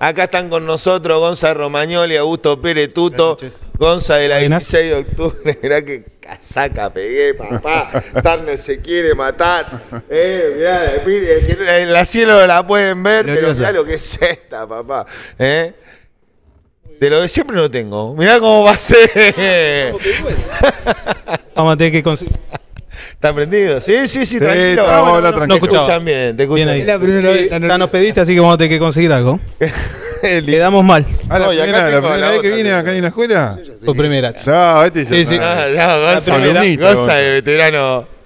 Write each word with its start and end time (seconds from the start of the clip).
Acá 0.00 0.24
están 0.24 0.48
con 0.48 0.64
nosotros 0.64 1.18
Gonza 1.18 1.52
Romagnoli, 1.54 2.16
Augusto 2.16 2.60
Pérez 2.60 2.92
Tuto. 2.94 3.36
Gonza 3.78 4.16
de 4.16 4.28
la 4.28 4.38
Buenas. 4.38 4.70
16 4.70 4.90
de 4.90 4.96
octubre. 4.96 5.58
Mirá 5.62 5.82
que 5.82 6.04
casaca 6.20 6.92
pegué, 6.92 7.34
papá. 7.34 8.02
Turner 8.22 8.58
se 8.58 8.80
quiere 8.80 9.14
matar. 9.14 9.82
Eh, 10.10 10.54
mirá, 10.56 11.02
que 11.04 11.86
la- 11.86 12.04
cielo 12.04 12.46
la 12.46 12.66
pueden 12.66 13.02
ver, 13.02 13.24
pero 13.26 13.52
mirá 13.54 13.72
lo 13.72 13.84
que 13.84 13.94
es 13.94 14.18
esta, 14.20 14.66
papá. 14.66 15.06
¿Eh? 15.38 15.72
De 17.00 17.10
lo 17.10 17.20
de 17.20 17.28
siempre 17.28 17.56
no 17.56 17.70
tengo. 17.70 18.14
Mirá 18.14 18.38
cómo 18.40 18.64
va 18.64 18.72
a 18.72 18.78
ser. 18.80 19.94
Vamos 21.54 21.74
a 21.74 21.76
tener 21.76 21.92
que 21.92 22.02
conseguir. 22.02 22.36
¿Está 23.18 23.34
prendido? 23.34 23.80
Sí, 23.80 24.06
sí, 24.06 24.24
sí, 24.24 24.38
tranquilo. 24.38 24.82
estamos 24.82 25.24
Ah, 25.24 25.30
no. 25.32 25.46
Te 25.48 25.54
escuchan 25.54 26.04
bien, 26.04 26.36
te 26.36 26.44
escuchan 26.44 26.54
Bien 26.54 26.68
ahí. 26.68 26.74
bien. 26.76 26.88
Es 26.88 26.94
la 26.94 27.00
primera 27.00 27.30
vez. 27.30 27.50
la 27.50 27.58
Ya 27.58 27.78
nos 27.78 27.90
pediste, 27.90 28.20
así 28.20 28.32
que 28.32 28.38
vamos 28.38 28.54
a 28.54 28.58
tener 28.58 28.70
que 28.70 28.78
conseguir 28.78 29.12
algo. 29.12 29.40
Quedamos 30.22 30.84
mal. 30.84 31.04
Ah, 31.28 31.40
la 31.40 31.46
No, 31.46 31.52
y 31.52 31.56
acá 31.56 31.64
primera, 31.64 31.88
la 31.90 31.98
primera 32.00 32.16
la 32.16 32.30
vez 32.30 32.40
que 32.42 32.46
otra, 32.46 32.56
sí. 32.56 32.80
acá 32.80 32.92
en 32.94 33.02
la 33.02 33.08
escuela. 33.08 33.58
Por 33.84 33.96
primera. 33.96 34.32
No, 34.46 34.84
este 34.84 35.04
ya 35.04 35.10
Sí, 35.10 35.24
sí. 35.24 35.36
Ah, 35.40 35.66
no, 35.68 36.20
primera. 36.36 37.16
De 37.16 37.30
veterano. 37.32 38.17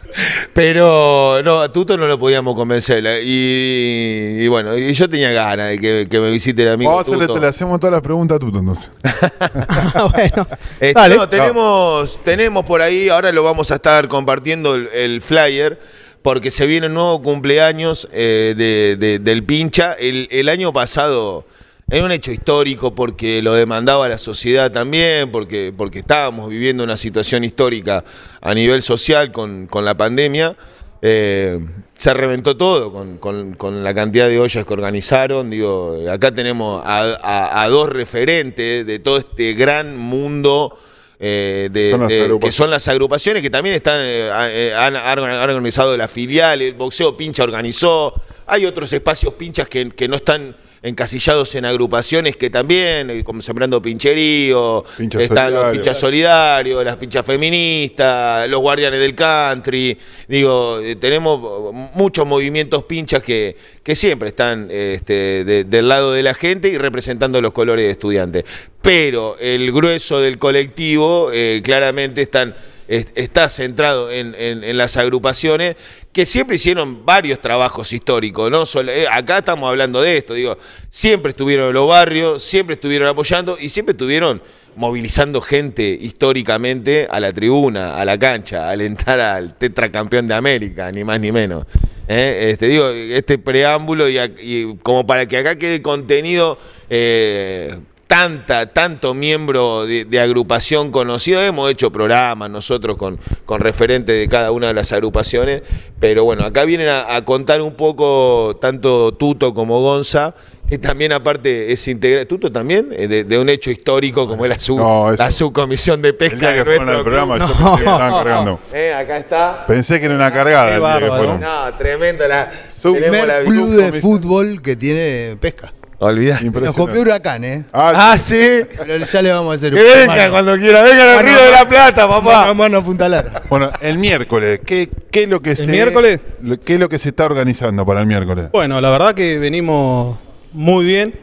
Pero 0.52 1.40
no, 1.44 1.60
a 1.60 1.72
Tuto 1.72 1.96
no 1.96 2.06
lo 2.06 2.18
podíamos 2.18 2.54
convencer. 2.54 3.02
la- 3.02 3.20
Y, 3.20 4.36
y 4.40 4.48
bueno, 4.48 4.76
y 4.76 4.92
yo 4.92 5.08
tenía 5.08 5.30
ganas 5.30 5.68
de 5.70 5.78
que, 5.78 6.08
que 6.10 6.20
me 6.20 6.30
visite 6.30 6.62
el 6.62 6.68
amigo. 6.70 6.90
Vamos 6.90 7.06
a 7.06 7.10
hacerle, 7.10 7.32
te 7.32 7.40
le 7.40 7.46
hacemos 7.46 7.80
todas 7.80 7.92
las 7.92 8.02
preguntas 8.02 8.36
a 8.36 8.38
Tuto 8.38 8.58
entonces. 8.58 8.90
bueno. 10.12 10.46
Este, 10.80 10.92
Dale. 10.92 11.16
no, 11.16 11.28
tenemos, 11.28 12.18
tenemos 12.24 12.64
por 12.64 12.82
ahí, 12.82 13.08
ahora 13.08 13.32
lo 13.32 13.42
vamos 13.42 13.70
a 13.70 13.76
estar 13.76 14.08
compartiendo 14.08 14.74
el, 14.74 14.88
el 14.94 15.22
flyer, 15.22 15.80
porque 16.22 16.50
se 16.50 16.66
viene 16.66 16.86
un 16.86 16.94
nuevo 16.94 17.22
cumpleaños 17.22 18.08
eh, 18.12 18.54
de- 18.56 18.96
de- 18.96 19.18
del 19.18 19.44
pincha. 19.44 19.94
El, 19.94 20.28
el 20.30 20.48
año 20.48 20.72
pasado 20.72 21.44
era 21.92 22.04
un 22.06 22.10
hecho 22.12 22.32
histórico 22.32 22.94
porque 22.94 23.42
lo 23.42 23.52
demandaba 23.52 24.08
la 24.08 24.16
sociedad 24.18 24.72
también, 24.72 25.30
porque, 25.30 25.72
porque 25.76 25.98
estábamos 25.98 26.48
viviendo 26.48 26.82
una 26.82 26.96
situación 26.96 27.44
histórica 27.44 28.02
a 28.40 28.54
nivel 28.54 28.80
social 28.82 29.30
con, 29.30 29.66
con 29.66 29.84
la 29.84 29.94
pandemia. 29.96 30.56
Eh, 31.02 31.58
se 31.98 32.14
reventó 32.14 32.56
todo 32.56 32.92
con, 32.92 33.18
con- 33.18 33.54
con 33.54 33.84
la 33.84 33.92
cantidad 33.94 34.28
de 34.28 34.38
ollas 34.40 34.64
que 34.64 34.72
organizaron. 34.72 35.50
Digo, 35.50 35.98
acá 36.10 36.34
tenemos 36.34 36.82
a, 36.84 37.14
a- 37.22 37.62
a 37.62 37.68
dos 37.68 37.88
referentes 37.90 38.86
de 38.86 38.98
todo 38.98 39.18
este 39.18 39.52
gran 39.52 39.96
mundo 39.96 40.78
eh, 41.20 41.68
de- 41.70 41.90
Son 41.90 42.00
las 42.00 42.08
de- 42.08 42.16
que 42.40 42.52
son 42.52 42.70
las 42.70 42.88
agrupaciones 42.88 43.42
que 43.42 43.50
también 43.50 43.74
están 43.76 44.00
eh, 44.02 44.72
han, 44.76 44.96
han 44.96 45.18
organizado 45.18 45.96
la 45.96 46.08
filial, 46.08 46.62
el 46.62 46.72
boxeo 46.74 47.16
pincha 47.16 47.42
organizó. 47.44 48.14
Hay 48.46 48.64
otros 48.66 48.92
espacios 48.92 49.34
pinchas 49.34 49.68
que, 49.68 49.90
que 49.90 50.08
no 50.08 50.16
están 50.16 50.56
encasillados 50.84 51.54
en 51.54 51.64
agrupaciones 51.64 52.36
que 52.36 52.50
también, 52.50 53.08
eh, 53.08 53.22
como 53.22 53.40
Sembrando 53.40 53.80
Pincherío, 53.80 54.84
Pincha 54.96 55.18
están 55.22 55.54
los 55.54 55.62
pinchas 55.72 55.96
solidarios, 56.00 56.84
las 56.84 56.96
pinchas 56.96 57.24
feministas, 57.24 58.50
los 58.50 58.60
guardianes 58.60 58.98
del 58.98 59.14
country. 59.14 59.96
Digo, 60.26 60.80
eh, 60.80 60.96
tenemos 60.96 61.72
muchos 61.94 62.26
movimientos 62.26 62.82
pinchas 62.84 63.22
que, 63.22 63.56
que 63.82 63.94
siempre 63.94 64.30
están 64.30 64.68
este, 64.72 65.44
de- 65.44 65.64
del 65.64 65.88
lado 65.88 66.12
de 66.12 66.24
la 66.24 66.34
gente 66.34 66.68
y 66.68 66.76
representando 66.78 67.40
los 67.40 67.52
colores 67.52 67.84
de 67.84 67.90
estudiantes. 67.92 68.44
Pero 68.80 69.36
el 69.38 69.70
grueso 69.70 70.20
del 70.20 70.38
colectivo 70.38 71.30
eh, 71.32 71.60
claramente 71.64 72.22
están 72.22 72.56
es- 72.92 73.06
está 73.14 73.48
centrado 73.48 74.10
en, 74.10 74.76
las 74.76 74.98
agrupaciones 74.98 75.76
que 76.12 76.26
siempre 76.26 76.56
hicieron 76.56 77.06
varios 77.06 77.40
trabajos 77.40 77.90
históricos, 77.92 78.50
¿no? 78.50 78.64
Eh, 78.82 79.06
acá 79.10 79.38
estamos 79.38 79.66
hablando 79.68 80.02
de 80.02 80.18
esto, 80.18 80.34
digo, 80.34 80.58
siempre 80.90 81.30
estuvieron 81.30 81.68
en 81.68 81.74
los 81.74 81.88
barrios, 81.88 82.42
siempre 82.44 82.74
estuvieron 82.74 83.08
apoyando 83.08 83.56
y 83.58 83.70
siempre 83.70 83.92
estuvieron 83.92 84.42
movilizando 84.76 85.40
gente 85.40 85.98
históricamente 86.00 87.08
a 87.10 87.18
la 87.18 87.32
tribuna, 87.32 87.96
a 87.96 88.04
la 88.04 88.18
cancha, 88.18 88.68
a 88.68 88.70
alentar 88.72 89.20
al 89.20 89.56
tetracampeón 89.56 90.28
de 90.28 90.34
América, 90.34 90.92
ni 90.92 91.02
más 91.02 91.18
ni 91.18 91.32
menos. 91.32 91.64
¿eh? 92.08 92.50
Este, 92.52 92.68
digo, 92.68 92.88
este 92.88 93.38
preámbulo 93.38 94.06
y 94.08 94.76
como 94.82 95.06
para 95.06 95.24
que 95.26 95.38
acá 95.38 95.56
quede 95.56 95.80
contenido 95.80 96.58
eh, 96.90 97.74
tanta, 98.12 98.66
tanto 98.66 99.14
miembro 99.14 99.86
de, 99.86 100.04
de 100.04 100.20
agrupación 100.20 100.90
conocido. 100.90 101.40
Hemos 101.42 101.70
hecho 101.70 101.90
programas 101.90 102.50
nosotros 102.50 102.96
con, 102.98 103.18
con 103.46 103.60
referentes 103.62 104.14
de 104.18 104.28
cada 104.28 104.52
una 104.52 104.66
de 104.66 104.74
las 104.74 104.92
agrupaciones, 104.92 105.62
pero 105.98 106.22
bueno, 106.22 106.44
acá 106.44 106.64
vienen 106.64 106.88
a, 106.88 107.16
a 107.16 107.24
contar 107.24 107.62
un 107.62 107.74
poco 107.74 108.58
tanto 108.60 109.12
Tuto 109.12 109.54
como 109.54 109.80
Gonza, 109.80 110.34
que 110.68 110.76
también 110.76 111.12
aparte 111.12 111.72
es 111.72 111.88
integral. 111.88 112.26
Tuto 112.26 112.52
también, 112.52 112.90
eh, 112.92 113.08
de, 113.08 113.24
de 113.24 113.38
un 113.38 113.48
hecho 113.48 113.70
histórico 113.70 114.28
como 114.28 114.44
es 114.44 114.50
la, 114.50 114.60
sub, 114.60 114.78
No, 114.78 115.10
eso- 115.10 115.22
la 115.22 115.32
subcomisión 115.32 116.02
de 116.02 116.10
El 116.10 116.14
pesca 116.16 116.36
día 116.36 116.50
de 116.50 116.56
que 116.58 116.64
fueron 116.64 116.84
nuestro 116.86 116.98
al 116.98 117.04
programa, 117.04 117.36
club. 117.36 117.48
yo 117.48 117.54
pensé 117.64 117.76
que 117.84 117.90
estaban 117.90 118.12
cargando. 118.24 118.58
Eh, 118.74 118.92
acá 118.94 119.16
está. 119.16 119.66
Pensé 119.66 119.98
que 120.00 120.04
era 120.06 120.14
una 120.16 120.30
cargada 120.30 120.74
el 120.74 120.80
día 120.80 120.98
que. 120.98 121.38
No, 121.38 121.78
tremendo. 121.78 122.28
La, 122.28 122.52
Sub- 122.78 122.94
tenemos 122.94 123.20
primer 123.20 123.28
la- 123.28 123.44
club 123.50 123.70
de 123.70 124.00
fútbol 124.02 124.60
que 124.60 124.76
tiene 124.76 125.36
pesca. 125.40 125.72
Olvidá. 126.04 126.34
Nos 126.34 126.42
Impresionante. 126.42 126.80
copió 126.80 127.00
Huracán, 127.02 127.44
¿eh? 127.44 127.64
Ah, 127.72 128.16
sí. 128.18 128.60
Pero 128.76 129.04
ya 129.04 129.22
le 129.22 129.30
vamos 129.30 129.52
a 129.52 129.54
hacer 129.54 129.72
Que 129.72 129.82
venga 129.82 130.06
mano- 130.16 130.30
cuando 130.32 130.56
quiera, 130.58 130.82
venga 130.82 131.10
al 131.18 131.24
Mano- 131.24 131.28
Río 131.38 131.44
de 131.46 131.50
la 131.52 131.68
Plata, 131.68 132.06
mano 132.08 132.22
papá. 132.24 132.54
mano 132.54 132.78
a 132.78 132.84
Punta 132.84 133.08
Lara. 133.08 133.42
Bueno, 133.48 133.70
el 133.80 133.98
miércoles, 133.98 134.60
¿qué, 134.66 134.88
qué 135.10 135.22
es 135.24 135.28
lo 135.28 135.40
que 135.40 135.54
se 135.54 135.66
miércoles? 135.68 136.20
¿Qué 136.64 136.74
es 136.74 136.80
lo 136.80 136.88
que 136.88 136.98
se 136.98 137.10
está 137.10 137.24
organizando 137.26 137.86
para 137.86 138.00
el 138.00 138.06
miércoles? 138.06 138.46
Bueno, 138.52 138.80
la 138.80 138.90
verdad 138.90 139.14
que 139.14 139.38
venimos 139.38 140.18
muy 140.52 140.84
bien. 140.84 141.14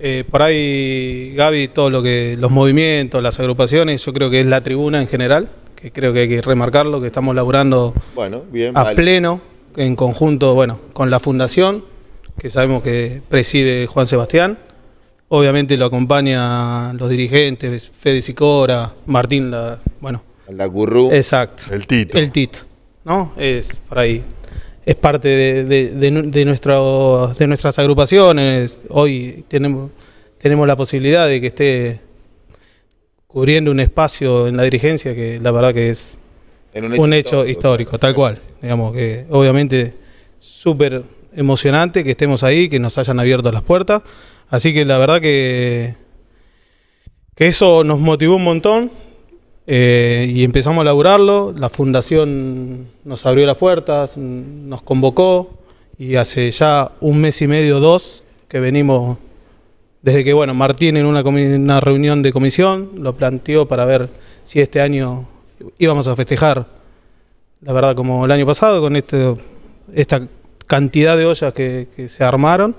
Eh, 0.00 0.24
por 0.30 0.42
ahí, 0.42 1.34
Gaby, 1.36 1.68
todo 1.68 1.90
lo 1.90 2.02
que 2.02 2.36
los 2.38 2.50
movimientos, 2.50 3.22
las 3.22 3.38
agrupaciones, 3.38 4.04
yo 4.04 4.12
creo 4.12 4.30
que 4.30 4.40
es 4.40 4.46
la 4.46 4.62
tribuna 4.62 5.00
en 5.00 5.08
general, 5.08 5.50
que 5.76 5.92
creo 5.92 6.12
que 6.12 6.20
hay 6.20 6.28
que 6.28 6.40
remarcarlo, 6.42 7.00
que 7.00 7.06
estamos 7.06 7.34
laburando 7.34 7.94
Bueno, 8.14 8.42
bien, 8.50 8.76
a 8.76 8.82
vale. 8.84 8.96
pleno, 8.96 9.40
en 9.76 9.94
conjunto, 9.96 10.54
bueno, 10.54 10.80
con 10.94 11.10
la 11.10 11.20
fundación, 11.20 11.84
que 12.38 12.50
sabemos 12.50 12.82
que 12.82 13.22
preside 13.28 13.86
Juan 13.86 14.06
Sebastián. 14.06 14.58
Obviamente 15.28 15.76
lo 15.76 15.86
acompañan 15.86 16.96
los 16.96 17.08
dirigentes, 17.08 17.90
Fede 17.94 18.20
Sicora, 18.22 18.92
Martín, 19.06 19.50
la, 19.50 19.78
bueno, 20.00 20.22
La 20.48 20.68
curru. 20.68 21.10
exacto. 21.12 21.64
El 21.72 21.86
Tito. 21.86 22.18
El 22.18 22.32
TIT, 22.32 22.56
¿no? 23.04 23.32
Es 23.36 23.80
por 23.88 23.98
ahí. 24.00 24.24
Es 24.84 24.96
parte 24.96 25.28
de, 25.28 25.64
de- 25.64 25.90
de 25.90 26.10
nu- 26.10 26.28
de 26.30 26.44
nuestro- 26.44 27.32
de 27.38 27.46
nuestras 27.46 27.78
agrupaciones. 27.78 28.84
Hoy 28.88 29.44
tenemos, 29.46 29.90
tenemos 30.38 30.66
la 30.66 30.74
posibilidad 30.74 31.28
de 31.28 31.40
que 31.40 31.46
esté 31.48 32.00
cubriendo 33.28 33.70
un 33.70 33.78
espacio 33.78 34.48
en 34.48 34.56
la 34.56 34.64
dirigencia 34.64 35.14
que 35.14 35.38
la 35.40 35.52
verdad 35.52 35.72
que 35.72 35.90
es 35.90 36.18
En 36.74 36.84
un 37.00 37.12
hecho 37.12 37.46
histórico, 37.46 37.98
tal 37.98 38.14
cual. 38.14 38.38
Digamos 38.60 38.92
que 38.94 39.26
obviamente 39.30 39.94
súper 40.40 41.04
emocionante 41.34 42.04
que 42.04 42.12
estemos 42.12 42.42
ahí, 42.42 42.68
que 42.68 42.78
nos 42.78 42.98
hayan 42.98 43.20
abierto 43.20 43.50
las 43.52 43.62
puertas. 43.62 44.02
Así 44.48 44.74
que 44.74 44.84
la 44.84 44.98
verdad 44.98 45.20
que, 45.20 45.94
que 47.34 47.46
eso 47.46 47.84
nos 47.84 48.00
motivó 48.00 48.36
un 48.36 48.44
montón 48.44 48.90
eh, 49.66 50.30
y 50.34 50.44
empezamos 50.44 50.82
a 50.82 50.84
laburarlo. 50.84 51.54
La 51.56 51.68
fundación 51.68 52.88
nos 53.04 53.24
abrió 53.26 53.46
las 53.46 53.56
puertas, 53.56 54.16
nos 54.16 54.82
convocó 54.82 55.58
y 55.98 56.16
hace 56.16 56.50
ya 56.50 56.92
un 57.00 57.20
mes 57.20 57.40
y 57.42 57.46
medio, 57.46 57.78
dos, 57.78 58.24
que 58.48 58.58
venimos 58.58 59.18
desde 60.02 60.24
que, 60.24 60.32
bueno, 60.32 60.54
Martín 60.54 60.96
en 60.96 61.04
una, 61.04 61.20
una 61.20 61.80
reunión 61.80 62.22
de 62.22 62.32
comisión 62.32 62.90
lo 62.96 63.14
planteó 63.16 63.68
para 63.68 63.84
ver 63.84 64.08
si 64.42 64.60
este 64.60 64.80
año 64.80 65.28
íbamos 65.78 66.08
a 66.08 66.16
festejar, 66.16 66.66
la 67.60 67.72
verdad, 67.72 67.94
como 67.94 68.24
el 68.24 68.30
año 68.30 68.46
pasado, 68.46 68.80
con 68.80 68.96
este, 68.96 69.36
esta 69.92 70.26
cantidad 70.70 71.16
de 71.16 71.26
ollas 71.26 71.52
que, 71.52 71.88
que 71.96 72.08
se 72.08 72.22
armaron. 72.22 72.76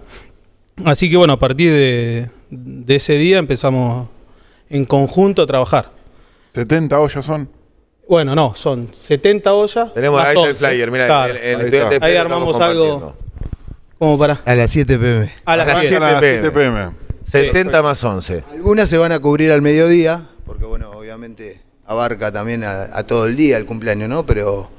Así 0.85 1.09
que, 1.11 1.17
bueno, 1.17 1.33
a 1.33 1.39
partir 1.39 1.71
de, 1.73 2.29
de 2.49 2.95
ese 2.95 3.15
día 3.15 3.37
empezamos 3.37 4.07
en 4.69 4.85
conjunto 4.85 5.41
a 5.41 5.45
trabajar. 5.45 5.91
70 6.53 6.97
ollas 6.97 7.25
son. 7.25 7.49
Bueno, 8.07 8.33
no, 8.33 8.55
son 8.55 8.87
70 8.91 9.53
ollas. 9.53 9.93
Tenemos 9.93 10.19
más 10.21 10.29
ahí 10.29 10.35
está 10.35 10.45
el 10.47 10.51
11. 10.55 10.67
flyer, 10.67 10.91
mira, 10.91 11.05
Claro, 11.07 11.33
el, 11.33 11.37
el 11.39 11.43
Ahí 11.59 11.65
estudiante 11.65 11.97
Ahí 12.01 12.15
armamos 12.15 12.59
algo. 12.61 13.13
como 13.99 14.17
para. 14.17 14.39
A 14.45 14.55
las 14.55 14.71
7 14.71 14.97
pm. 14.97 15.29
A 15.43 15.57
las 15.57 15.67
A 15.67 15.73
las 15.73 15.81
10. 15.81 15.89
siete. 15.89 16.05
a 16.05 16.11
las 16.11 16.19
7 16.21 16.39
7 16.41 16.51
pm. 16.51 16.91
70 17.23 17.81
más 17.83 18.03
11. 18.03 18.43
Algunas 18.51 18.87
se 18.89 18.97
van 18.97 19.11
a 19.11 19.19
cubrir 19.19 19.51
al 19.51 19.61
mediodía, 19.61 20.21
porque 20.45 20.63
bueno, 20.65 20.91
obviamente 20.91 21.61
abarca 21.85 22.31
también 22.31 22.63
a, 22.63 22.83
a 22.97 23.03
todo 23.05 23.27
el 23.27 23.35
día 23.35 23.57
el 23.57 23.65
cumpleaños, 23.65 24.07
¿no? 24.09 24.25
Pero 24.25 24.69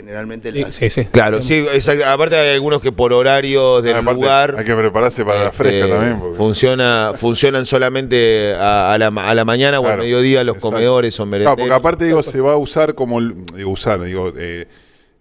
generalmente 0.00 0.50
las- 0.52 0.74
Sí, 0.74 0.88
sí. 0.90 1.04
Claro, 1.10 1.42
sí, 1.42 1.66
exacto. 1.72 2.04
aparte 2.06 2.36
hay 2.36 2.54
algunos 2.54 2.80
que 2.80 2.90
por 2.90 3.12
horario 3.12 3.82
del 3.82 3.96
Ah, 3.96 3.98
aparte, 3.98 4.14
lugar 4.20 4.54
Hay 4.58 4.64
que 4.64 4.74
prepararse 4.74 5.24
para 5.24 5.40
la 5.40 5.44
este, 5.50 5.56
fresca 5.56 5.88
también. 5.88 6.18
porque- 6.20 6.36
funciona, 6.36 7.12
funcionan 7.14 7.66
solamente 7.66 8.54
a, 8.54 8.92
a 8.94 8.98
la, 8.98 9.06
a 9.08 9.34
la 9.34 9.44
mañana 9.44 9.78
o 9.80 9.86
al 9.86 9.98
mediodía 9.98 10.42
los 10.44 10.56
exacto. 10.56 10.74
comedores 10.76 11.14
o 11.20 11.24
Claro, 11.24 11.30
merenderos. 11.30 11.56
porque 11.60 11.74
aparte 11.74 12.04
digo, 12.06 12.22
se 12.22 12.40
va 12.40 12.52
a 12.52 12.56
usar 12.56 12.94
como, 12.94 13.18
el- 13.18 13.44
digo, 13.54 13.70
usar, 13.70 14.02
digo, 14.02 14.32
eh, 14.38 14.66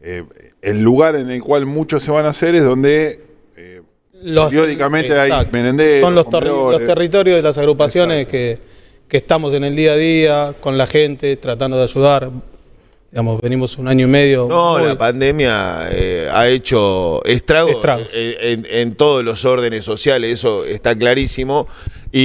eh, 0.01 0.23
el 0.61 0.81
lugar 0.81 1.15
en 1.15 1.29
el 1.29 1.41
cual 1.41 1.65
muchos 1.65 2.01
se 2.03 2.11
van 2.11 2.25
a 2.25 2.29
hacer 2.29 2.55
es 2.55 2.63
donde 2.63 3.21
eh, 3.57 3.81
Los- 4.21 4.49
Periódicamente 4.49 5.09
sí, 5.13 5.31
hay 5.31 5.47
merenderos, 5.51 6.01
Son 6.05 6.15
los, 6.15 6.25
terri- 6.27 6.49
comedores. 6.49 6.79
los 6.79 6.87
territorios 6.87 7.35
de 7.37 7.41
las 7.41 7.57
agrupaciones 7.57 8.27
que, 8.27 8.59
que 9.07 9.17
estamos 9.17 9.53
en 9.53 9.63
el 9.63 9.75
día 9.75 9.93
a 9.93 9.95
día 9.95 10.53
con 10.59 10.77
la 10.77 10.87
gente, 10.87 11.35
tratando 11.37 11.77
de 11.77 11.83
ayudar. 11.83 12.29
Digamos, 13.11 13.41
venimos 13.41 13.77
un 13.79 13.87
año 13.87 14.05
y 14.05 14.09
medio. 14.09 14.47
No, 14.47 14.77
la 14.77 14.95
pandemia 14.97 15.87
eh, 15.91 16.29
ha 16.31 16.47
hecho 16.47 17.23
estragos, 17.25 17.71
Estragos. 17.75 18.07
En, 18.13 18.67
en 18.69 18.93
todos 18.95 19.23
los 19.23 19.45
órdenes 19.45 19.83
sociales, 19.83 20.31
eso 20.31 20.63
está 20.63 20.95
clarísimo. 20.95 21.67
Y, 22.11 22.19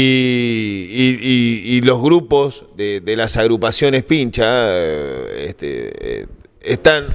y- 0.90 1.18
y- 1.22 1.76
y 1.76 1.80
los 1.82 2.00
grupos 2.02 2.66
de, 2.76 3.00
de 3.00 3.16
las 3.16 3.36
agrupaciones 3.38 4.02
pincha 4.02 4.44
eh, 4.46 5.46
este, 5.48 6.20
eh, 6.22 6.26
están 6.62 7.08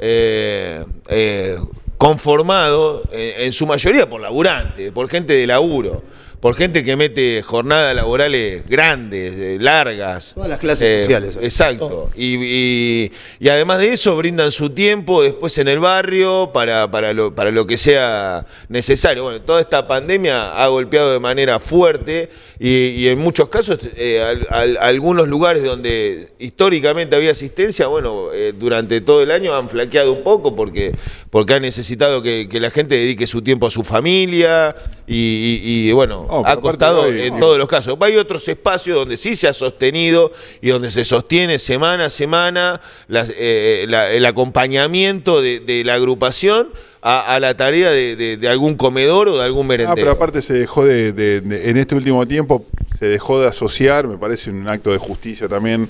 eh, 0.00 0.84
eh, 1.08 1.56
conformados 1.98 3.02
eh, 3.12 3.34
en 3.38 3.52
su 3.52 3.66
mayoría 3.66 4.08
por 4.08 4.20
laburantes, 4.20 4.90
por 4.90 5.08
gente 5.08 5.32
de 5.34 5.46
laburo. 5.46 6.02
Por 6.42 6.56
gente 6.56 6.82
que 6.82 6.96
mete 6.96 7.40
jornadas 7.42 7.94
laborales 7.94 8.66
grandes, 8.68 9.32
eh, 9.38 9.58
largas. 9.60 10.32
Todas 10.34 10.50
las 10.50 10.58
clases 10.58 11.04
sociales. 11.04 11.38
Exacto. 11.40 12.10
Y, 12.16 12.34
y- 12.42 13.12
y 13.38 13.48
además 13.48 13.78
de 13.78 13.90
eso, 13.92 14.16
brindan 14.16 14.50
su 14.50 14.70
tiempo 14.70 15.22
después 15.22 15.56
en 15.58 15.68
el 15.68 15.78
barrio 15.78 16.50
para, 16.52 16.90
para, 16.90 17.12
lo, 17.12 17.32
para 17.32 17.52
lo 17.52 17.64
que 17.64 17.76
sea 17.76 18.44
necesario. 18.68 19.22
Bueno, 19.22 19.40
toda 19.42 19.60
esta 19.60 19.86
pandemia 19.86 20.60
ha 20.60 20.66
golpeado 20.66 21.12
de 21.12 21.20
manera 21.20 21.60
fuerte 21.60 22.28
y, 22.58 22.86
y 22.88 23.06
en 23.08 23.20
muchos 23.20 23.48
casos, 23.48 23.78
eh, 23.94 24.20
al- 24.20 24.46
al- 24.50 24.76
algunos 24.78 25.28
lugares 25.28 25.62
donde 25.62 26.32
históricamente 26.40 27.14
había 27.14 27.30
asistencia, 27.30 27.86
bueno, 27.86 28.32
eh, 28.34 28.52
durante 28.58 29.00
todo 29.00 29.22
el 29.22 29.30
año 29.30 29.54
han 29.54 29.68
flaqueado 29.68 30.12
un 30.12 30.24
poco 30.24 30.56
porque, 30.56 30.92
porque 31.30 31.54
han 31.54 31.62
necesitado 31.62 32.20
que, 32.20 32.48
que 32.50 32.58
la 32.58 32.72
gente 32.72 32.96
dedique 32.96 33.28
su 33.28 33.42
tiempo 33.42 33.68
a 33.68 33.70
su 33.70 33.84
familia 33.84 34.74
y, 35.14 35.92
bueno, 35.92 36.26
Oh, 36.34 36.42
ha 36.46 36.56
costado 36.56 37.06
en 37.08 37.38
todos 37.38 37.58
los 37.58 37.68
casos. 37.68 37.96
Hay 38.00 38.16
otros 38.16 38.48
espacios 38.48 38.96
donde 38.96 39.16
sí 39.16 39.34
se 39.36 39.48
ha 39.48 39.52
sostenido 39.54 40.32
y 40.60 40.70
donde 40.70 40.90
se 40.90 41.04
sostiene 41.04 41.58
semana 41.58 42.06
a 42.06 42.10
semana 42.10 42.80
las, 43.08 43.32
eh, 43.36 43.84
la- 43.88 44.10
el 44.10 44.24
acompañamiento 44.24 45.42
de, 45.42 45.60
de 45.60 45.84
la 45.84 45.94
agrupación 45.94 46.70
a, 47.02 47.34
a 47.34 47.40
la 47.40 47.56
tarea 47.56 47.90
de, 47.90 48.16
de- 48.16 48.36
de 48.36 48.48
algún 48.48 48.76
comedor 48.76 49.28
o 49.28 49.36
de 49.38 49.44
algún 49.44 49.66
Ah, 49.66 49.68
merendero. 49.68 49.94
pero 49.96 50.10
aparte 50.12 50.40
se 50.40 50.54
dejó 50.54 50.84
de, 50.84 51.12
de- 51.12 51.40
de- 51.42 51.68
en 51.70 51.76
este 51.76 51.94
último 51.94 52.26
tiempo 52.26 52.64
se 52.98 53.06
dejó 53.06 53.40
de 53.40 53.48
asociar, 53.48 54.06
me 54.06 54.16
parece 54.16 54.50
un 54.50 54.66
acto 54.68 54.90
de 54.92 54.98
justicia 54.98 55.48
también 55.48 55.88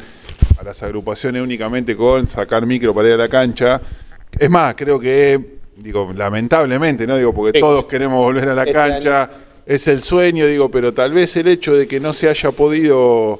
a 0.58 0.64
las 0.64 0.82
agrupaciones 0.82 1.42
únicamente 1.42 1.96
con 1.96 2.26
sacar 2.26 2.64
micro 2.66 2.92
para 2.94 3.08
ir 3.08 3.14
a 3.14 3.18
la 3.18 3.28
cancha. 3.28 3.80
Es 4.38 4.48
más, 4.48 4.74
creo 4.74 4.98
que, 4.98 5.38
digo, 5.76 6.10
lamentablemente, 6.16 7.06
¿no? 7.06 7.16
Digo, 7.16 7.34
porque 7.34 7.60
todos 7.60 7.84
queremos 7.84 8.18
volver 8.24 8.48
a 8.48 8.54
la 8.54 8.62
Este 8.62 8.72
cancha, 8.72 9.30
es 9.66 9.86
el 9.88 10.02
sueño, 10.02 10.46
digo, 10.46 10.70
pero 10.70 10.92
tal 10.92 11.12
vez 11.12 11.36
el 11.36 11.48
hecho 11.48 11.74
de 11.74 11.86
que 11.86 12.00
no 12.00 12.12
se 12.12 12.28
haya 12.28 12.50
podido 12.50 13.38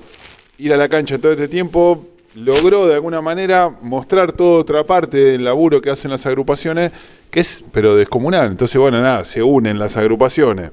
ir 0.58 0.72
a 0.72 0.76
la 0.76 0.88
cancha 0.88 1.18
todo 1.18 1.32
este 1.32 1.48
tiempo 1.48 2.06
logró 2.34 2.86
de 2.86 2.94
alguna 2.94 3.20
manera 3.20 3.70
mostrar 3.82 4.32
toda 4.32 4.60
otra 4.60 4.84
parte 4.84 5.18
del 5.18 5.44
laburo 5.44 5.82
que 5.82 5.90
hacen 5.90 6.10
las 6.10 6.24
agrupaciones, 6.26 6.90
que 7.30 7.40
es, 7.40 7.64
pero 7.72 7.94
descomunal. 7.94 8.48
Entonces, 8.48 8.80
bueno, 8.80 9.00
nada, 9.02 9.24
se 9.24 9.42
unen 9.42 9.78
las 9.78 9.96
agrupaciones 9.96 10.70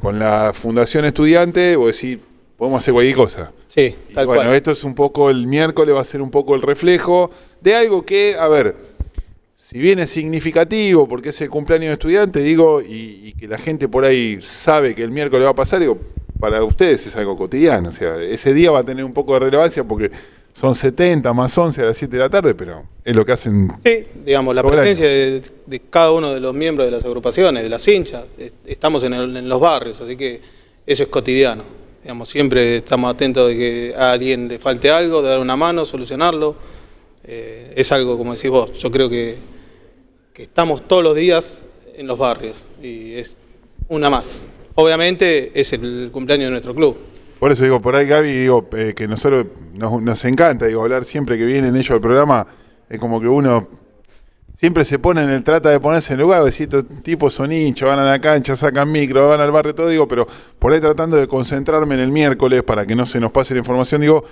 con 0.00 0.18
la 0.18 0.52
Fundación 0.54 1.04
Estudiante, 1.04 1.76
o 1.76 1.86
decir, 1.86 2.20
podemos 2.56 2.82
hacer 2.82 2.92
cualquier 2.94 3.16
cosa. 3.16 3.52
Sí, 3.68 3.96
Y 4.08 4.14
tal 4.14 4.26
bueno, 4.26 4.42
cual. 4.42 4.54
esto 4.54 4.70
es 4.70 4.84
un 4.84 4.94
poco 4.94 5.30
el 5.30 5.46
miércoles, 5.46 5.94
va 5.94 6.02
a 6.02 6.04
ser 6.04 6.20
un 6.20 6.30
poco 6.30 6.54
el 6.54 6.62
reflejo 6.62 7.30
de 7.60 7.74
algo 7.74 8.04
que, 8.04 8.36
a 8.38 8.46
ver, 8.48 8.76
si 9.66 9.78
bien 9.78 9.98
es 9.98 10.10
significativo 10.10 11.08
porque 11.08 11.30
es 11.30 11.40
el 11.40 11.48
cumpleaños 11.48 11.88
de 11.88 11.92
estudiante, 11.94 12.40
digo, 12.40 12.82
y, 12.82 13.20
y 13.28 13.32
que 13.32 13.48
la 13.48 13.56
gente 13.56 13.88
por 13.88 14.04
ahí 14.04 14.38
sabe 14.42 14.94
que 14.94 15.02
el 15.02 15.10
miércoles 15.10 15.46
va 15.46 15.50
a 15.52 15.54
pasar, 15.54 15.80
digo, 15.80 15.96
para 16.38 16.62
ustedes 16.62 17.06
es 17.06 17.16
algo 17.16 17.34
cotidiano. 17.34 17.88
O 17.88 17.92
sea, 17.92 18.20
ese 18.22 18.52
día 18.52 18.70
va 18.70 18.80
a 18.80 18.84
tener 18.84 19.02
un 19.06 19.14
poco 19.14 19.32
de 19.32 19.40
relevancia 19.40 19.82
porque 19.82 20.10
son 20.52 20.74
70 20.74 21.32
más 21.32 21.56
11 21.56 21.80
a 21.80 21.84
las 21.86 21.96
7 21.96 22.14
de 22.14 22.18
la 22.22 22.28
tarde, 22.28 22.54
pero 22.54 22.84
es 23.02 23.16
lo 23.16 23.24
que 23.24 23.32
hacen. 23.32 23.72
Sí, 23.82 24.04
digamos, 24.26 24.54
la 24.54 24.62
presencia 24.62 25.06
de, 25.08 25.40
de 25.64 25.80
cada 25.88 26.12
uno 26.12 26.34
de 26.34 26.40
los 26.40 26.52
miembros 26.54 26.86
de 26.86 26.90
las 26.92 27.04
agrupaciones, 27.06 27.62
de 27.62 27.70
las 27.70 27.88
hinchas, 27.88 28.24
estamos 28.66 29.02
en, 29.04 29.14
el- 29.14 29.34
en 29.34 29.48
los 29.48 29.60
barrios, 29.60 29.98
así 29.98 30.14
que 30.14 30.42
eso 30.86 31.04
es 31.04 31.08
cotidiano. 31.08 31.64
Digamos, 32.02 32.28
siempre 32.28 32.76
estamos 32.76 33.14
atentos 33.14 33.48
de 33.48 33.56
que 33.56 33.94
a 33.96 34.12
alguien 34.12 34.46
le 34.46 34.58
falte 34.58 34.90
algo, 34.90 35.22
de 35.22 35.30
dar 35.30 35.38
una 35.38 35.56
mano, 35.56 35.86
solucionarlo. 35.86 36.54
Eh, 37.26 37.72
es 37.76 37.90
algo, 37.92 38.18
como 38.18 38.34
decís 38.34 38.50
vos, 38.50 38.72
yo 38.74 38.90
creo 38.90 39.08
que, 39.08 39.36
que 40.32 40.42
estamos 40.42 40.86
todos 40.86 41.02
los 41.02 41.16
días 41.16 41.66
en 41.96 42.06
los 42.06 42.18
barrios 42.18 42.66
y 42.82 43.14
es 43.14 43.36
una 43.88 44.10
más. 44.10 44.46
Obviamente 44.74 45.52
es 45.54 45.72
el 45.72 46.10
cumpleaños 46.12 46.46
de 46.46 46.50
nuestro 46.50 46.74
club. 46.74 46.96
Por 47.38 47.52
eso 47.52 47.64
digo, 47.64 47.80
por 47.80 47.94
ahí 47.94 48.06
Gaby, 48.06 48.32
digo, 48.32 48.68
eh, 48.76 48.94
que 48.96 49.06
nosotros 49.06 49.46
nos, 49.74 50.24
encanta, 50.24 50.66
digo, 50.66 50.82
hablar 50.82 51.04
siempre 51.04 51.36
que 51.38 51.44
vienen 51.44 51.76
ellos 51.76 51.90
al 51.90 52.00
programa, 52.00 52.46
es 52.88 52.98
como 52.98 53.20
que 53.20 53.28
uno 53.28 53.68
siempre 54.56 54.84
se 54.84 54.98
pone 54.98 55.22
en 55.22 55.30
el, 55.30 55.44
trata 55.44 55.68
de 55.70 55.78
ponerse 55.78 56.14
en 56.14 56.20
lugar, 56.20 56.42
decir, 56.42 56.68
tipos 57.02 57.34
son 57.34 57.52
hinchas, 57.52 57.88
van 57.88 57.98
a 57.98 58.04
la 58.04 58.20
cancha, 58.20 58.56
sacan 58.56 58.90
micro, 58.90 59.28
van 59.28 59.40
al 59.40 59.50
barrio, 59.50 59.74
todo, 59.74 59.88
digo, 59.88 60.08
pero 60.08 60.26
por 60.58 60.72
ahí 60.72 60.80
tratando 60.80 61.16
de 61.16 61.28
concentrarme 61.28 61.96
en 61.96 62.00
el 62.00 62.12
miércoles 62.12 62.62
para 62.62 62.86
que 62.86 62.94
no 62.94 63.04
se 63.04 63.20
nos 63.20 63.30
pase 63.30 63.54
la 63.54 63.58
información, 63.58 64.00
digo, 64.00 64.24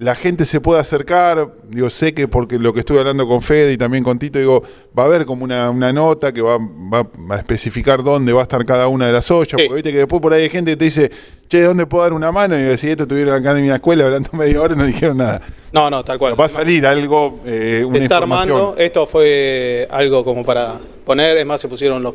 la 0.00 0.14
gente 0.14 0.46
se 0.46 0.62
puede 0.62 0.80
acercar, 0.80 1.52
digo, 1.68 1.90
sé 1.90 2.14
que 2.14 2.26
porque 2.26 2.58
lo 2.58 2.72
que 2.72 2.80
estuve 2.80 3.00
hablando 3.00 3.28
con 3.28 3.42
Fede 3.42 3.74
y 3.74 3.76
también 3.76 4.02
con 4.02 4.18
Tito, 4.18 4.38
digo, 4.38 4.62
va 4.98 5.02
a 5.02 5.06
haber 5.06 5.26
como 5.26 5.44
una, 5.44 5.68
una 5.68 5.92
nota 5.92 6.32
que 6.32 6.40
va, 6.40 6.56
va 6.58 7.06
a 7.28 7.36
especificar 7.36 8.02
dónde 8.02 8.32
va 8.32 8.40
a 8.40 8.44
estar 8.44 8.64
cada 8.64 8.88
una 8.88 9.06
de 9.06 9.12
las 9.12 9.30
ollas, 9.30 9.48
Sí. 9.60 9.66
porque 9.68 9.74
viste 9.74 9.92
que 9.92 9.98
después 9.98 10.22
por 10.22 10.32
ahí 10.32 10.44
hay 10.44 10.48
gente 10.48 10.70
que 10.70 10.76
te 10.78 10.84
dice, 10.86 11.10
che, 11.48 11.60
¿dónde 11.60 11.84
puedo 11.84 12.02
dar 12.04 12.14
una 12.14 12.32
mano? 12.32 12.58
Y 12.58 12.62
yo 12.62 12.68
decía, 12.70 12.92
esto 12.92 13.02
estuvieron 13.02 13.34
acá 13.34 13.50
en 13.50 13.62
mi 13.62 13.70
escuela 13.70 14.04
hablando 14.04 14.30
media 14.38 14.62
hora 14.62 14.72
y 14.72 14.78
no 14.78 14.86
dijeron 14.86 15.18
nada. 15.18 15.42
No, 15.70 15.90
no, 15.90 16.02
tal 16.02 16.18
cual. 16.18 16.40
Va 16.40 16.46
a 16.46 16.48
salir 16.48 16.86
algo, 16.86 17.40
eh, 17.44 17.80
se 17.80 17.84
una 17.84 17.98
está 17.98 18.14
información. 18.14 18.56
armando. 18.58 18.74
Esto 18.78 19.06
fue 19.06 19.86
algo 19.90 20.24
como 20.24 20.46
para 20.46 20.80
poner, 21.04 21.36
es 21.36 21.44
más, 21.44 21.60
se 21.60 21.68
pusieron 21.68 22.02
los 22.02 22.14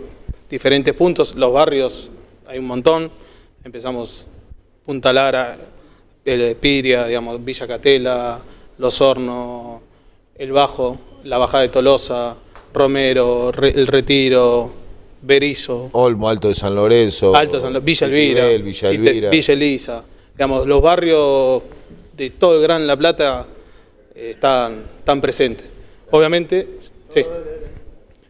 diferentes 0.50 0.92
puntos, 0.96 1.36
los 1.36 1.54
barrios, 1.54 2.10
hay 2.48 2.58
un 2.58 2.66
montón. 2.66 3.12
Empezamos 3.64 4.32
Punta 4.86 5.14
Lara, 5.14 5.58
el 6.26 6.56
Piria, 6.56 7.06
digamos, 7.08 7.44
Villa 7.46 7.68
Catela, 7.68 8.40
Los 8.80 9.00
Hornos, 9.02 9.82
El 10.36 10.52
Bajo, 10.52 10.98
la 11.24 11.38
Bajada 11.38 11.64
de 11.64 11.70
Tolosa, 11.70 12.36
Romero, 12.74 13.52
Re- 13.52 13.70
El 13.76 13.88
Retiro, 13.88 14.72
Berizo, 15.22 15.90
Olmo, 15.94 16.28
Alto 16.30 16.48
de 16.50 16.56
San 16.56 16.76
Lorenzo. 16.76 17.36
Alto 17.36 17.60
San 17.62 17.74
Lo- 17.74 17.82
Villa 17.82 18.08
Elvira, 18.08 18.48
Villa 18.48 18.90
Elvira. 18.90 19.30
Villa 19.30 19.54
Elisa. 19.54 20.04
Digamos, 20.34 20.68
los 20.68 20.82
barrios 20.82 21.64
de 22.18 22.30
todo 22.32 22.56
el 22.58 22.62
Gran 22.62 22.86
La 22.86 22.98
Plata 22.98 23.46
eh, 24.14 24.32
están, 24.32 24.84
están 25.00 25.22
presentes. 25.22 25.66
Obviamente, 26.12 26.68
sí. 27.10 27.26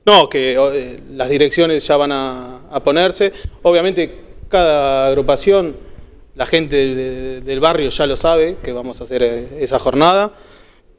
No, 0.05 0.29
que 0.29 0.53
eh, 0.53 0.99
las 1.15 1.29
direcciones 1.29 1.85
ya 1.87 1.97
van 1.97 2.11
a, 2.11 2.59
a 2.71 2.83
ponerse. 2.83 3.33
Obviamente, 3.63 4.15
cada 4.47 5.07
agrupación, 5.07 5.75
la 6.35 6.45
gente 6.45 6.75
de- 6.75 6.95
de- 6.95 7.41
del 7.41 7.59
barrio 7.59 7.89
ya 7.89 8.05
lo 8.05 8.15
sabe 8.15 8.57
que 8.63 8.71
vamos 8.73 8.99
a 9.01 9.05
hacer 9.05 9.23
eh, 9.23 9.47
esa 9.61 9.79
jornada, 9.79 10.31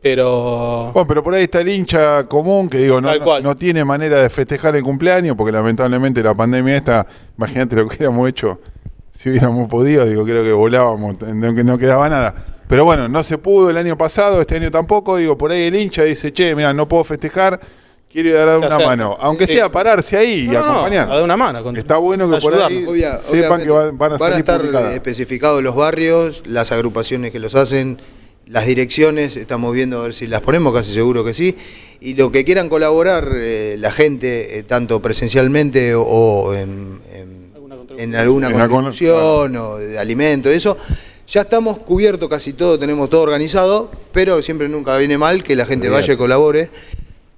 pero 0.02 0.90
Bueno, 0.92 1.06
pero 1.08 1.22
por 1.24 1.34
ahí 1.34 1.44
está 1.44 1.60
el 1.60 1.68
hincha 1.68 2.26
común 2.28 2.68
que 2.68 2.78
digo, 2.78 3.00
no, 3.00 3.10
no, 3.42 3.56
tiene 3.56 3.84
manera 3.84 4.20
de 4.22 4.30
festejar 4.30 4.76
el 4.76 4.82
cumpleaños, 4.82 5.36
porque 5.36 5.52
lamentablemente 5.52 6.22
la 6.22 6.34
pandemia 6.34 6.76
esta, 6.76 7.06
imagínate 7.36 7.76
lo 7.76 7.88
que 7.88 7.96
hubiéramos 7.96 8.28
hecho 8.28 8.60
si 9.10 9.30
hubiéramos 9.30 9.68
podido, 9.70 10.04
digo, 10.04 10.24
creo 10.24 10.42
que 10.44 10.52
volábamos, 10.52 11.18
no, 11.20 11.52
no 11.52 11.78
quedaba 11.78 12.06
nada. 12.10 12.34
Pero 12.68 12.84
bueno, 12.84 13.08
no 13.08 13.24
se 13.24 13.38
pudo 13.38 13.70
el 13.70 13.78
año 13.78 13.96
pasado, 13.96 14.40
este 14.42 14.56
año 14.56 14.70
tampoco, 14.70 15.16
digo, 15.16 15.38
por 15.38 15.50
ahí 15.52 15.62
el 15.62 15.74
hincha 15.74 16.02
dice, 16.02 16.32
che, 16.34 16.54
mira, 16.54 16.74
no 16.74 16.86
puedo 16.86 17.02
festejar, 17.02 17.58
a 18.14 18.32
dar 18.44 18.58
una 18.58 18.78
mano. 18.78 19.16
Aunque 19.20 19.46
Sí. 19.46 19.54
sea 19.54 19.70
pararse 19.70 20.16
ahí 20.16 20.44
y 20.44 20.46
No, 20.48 20.54
no, 20.54 20.60
no, 20.66 20.70
acompañar. 20.72 21.10
a 21.10 21.14
dar 21.16 21.24
una 21.24 21.36
mano. 21.36 21.62
con- 21.62 21.76
Está 21.76 21.96
bueno 21.98 22.30
que 22.30 22.38
por 22.38 22.54
ahí. 22.54 22.84
Obvia- 22.86 23.18
sepan 23.18 23.62
que 23.62 23.70
van, 23.70 23.98
van 23.98 24.12
a 24.14 24.18
salir 24.18 24.38
estar 24.38 24.60
publicadas. 24.60 24.94
especificados 24.94 25.62
los 25.62 25.74
barrios, 25.74 26.42
las 26.46 26.72
agrupaciones 26.72 27.30
que 27.32 27.38
los 27.38 27.54
hacen, 27.54 28.00
las 28.46 28.64
direcciones, 28.64 29.36
estamos 29.36 29.74
viendo 29.74 29.98
a 30.00 30.02
ver 30.04 30.14
si 30.14 30.26
las 30.28 30.40
ponemos, 30.40 30.72
casi 30.72 30.92
seguro 30.92 31.24
que 31.24 31.34
sí. 31.34 31.56
Y 32.00 32.14
lo 32.14 32.30
que 32.30 32.44
quieran 32.44 32.68
colaborar 32.68 33.28
eh, 33.34 33.76
la 33.78 33.90
gente, 33.90 34.58
eh, 34.58 34.62
tanto 34.62 35.02
presencialmente 35.02 35.94
o, 35.94 36.02
o 36.02 36.54
en, 36.54 37.00
en- 37.12 37.50
Alguna 37.54 37.76
contribución. 37.76 38.14
en 38.14 38.14
alguna 38.20 38.46
En 38.48 38.52
la 38.54 38.68
con- 38.68 38.82
contribución 38.84 39.56
o 39.56 39.76
de 39.78 39.98
alimento, 39.98 40.48
eso. 40.48 40.78
Ya 41.28 41.40
estamos 41.40 41.78
cubiertos 41.78 42.28
casi 42.28 42.52
todo, 42.52 42.78
tenemos 42.78 43.10
todo 43.10 43.22
organizado, 43.22 43.90
pero 44.12 44.40
siempre 44.42 44.68
nunca 44.68 44.96
viene 44.96 45.18
mal 45.18 45.42
que 45.42 45.56
la 45.56 45.66
gente 45.66 45.88
Bien. 45.88 45.94
vaya 46.00 46.14
y 46.14 46.16
colabore, 46.16 46.70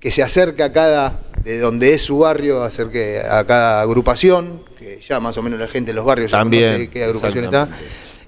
que 0.01 0.11
se 0.11 0.23
acerque 0.23 0.63
a 0.63 0.73
cada, 0.73 1.21
de 1.45 1.59
donde 1.59 1.95
es 1.95 2.03
su 2.03 2.19
barrio, 2.19 2.63
acerque 2.63 3.19
a 3.21 3.45
cada 3.45 3.83
agrupación, 3.83 4.63
que 4.79 5.01
ya 5.07 5.19
más 5.21 5.37
o 5.39 5.43
menos 5.43 5.59
la 5.59 5.67
gente 5.69 5.91
de 5.91 5.95
los 5.95 6.05
barrios 6.05 6.31
ya 6.31 6.39
También, 6.39 6.73
conoce 6.73 6.91
qué 6.91 7.05
agrupación 7.05 7.45
está. 7.45 7.69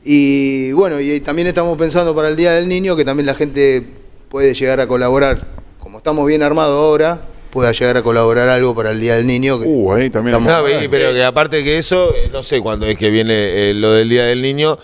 Y 0.03 0.73
bueno, 0.73 0.99
y 1.01 1.21
también 1.21 1.47
estamos 1.49 1.77
pensando 1.79 2.15
para 2.15 2.29
el 2.29 2.37
Día 2.37 2.53
del 2.53 2.69
Niño 2.69 2.97
que 2.97 3.05
también 3.05 3.27
la 3.27 3.35
gente 3.35 3.85
puede 4.29 4.55
llegar 4.55 4.81
a 4.81 4.87
colaborar. 4.89 5.47
Como 5.79 5.99
estamos 5.99 6.27
bien 6.27 6.43
armados 6.43 6.77
ahora, 6.77 7.21
pueda 7.51 7.73
llegar 7.73 7.97
a 7.99 8.03
colaborar 8.03 8.49
algo 8.49 8.75
para 8.75 8.91
el 8.93 9.01
Día 9.01 9.17
del 9.17 9.27
Niño. 9.27 9.61
que 9.61 9.67
Uh, 9.67 9.93
ahí 9.93 10.11
también. 10.11 10.37
estamos- 10.37 10.69
No, 10.71 10.91
pero 10.91 11.13
que 11.13 11.23
aparte 11.25 11.63
que 11.63 11.79
eso, 11.79 12.15
eh, 12.15 12.31
no 12.33 12.43
sé 12.43 12.61
cuándo 12.61 12.87
es 12.87 12.97
que 12.97 13.11
viene 13.11 13.71
eh, 13.71 13.75
lo 13.75 13.93
del 13.93 14.09
Día 14.09 14.25
del 14.25 14.41
Niño. 14.43 14.79